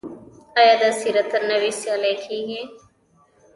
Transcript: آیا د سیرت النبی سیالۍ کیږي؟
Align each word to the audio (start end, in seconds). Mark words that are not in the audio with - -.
آیا 0.59 0.73
د 0.81 0.83
سیرت 0.99 1.31
النبی 1.37 1.71
سیالۍ 1.79 2.13
کیږي؟ 2.25 2.61